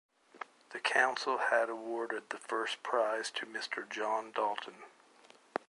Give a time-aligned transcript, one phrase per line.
[0.71, 3.87] The Council had awarded the first prize to Mr.
[3.87, 4.81] John Dalton.